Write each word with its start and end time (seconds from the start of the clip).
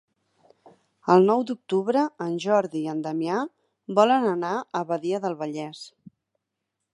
El 1.15 1.27
nou 1.31 1.43
d'octubre 1.51 2.05
en 2.25 2.33
Jordi 2.45 2.81
i 2.85 2.89
en 2.95 3.03
Damià 3.09 3.43
volen 4.01 4.27
anar 4.31 4.55
a 4.57 4.83
Badia 4.93 5.21
del 5.27 5.37
Vallès. 5.45 5.85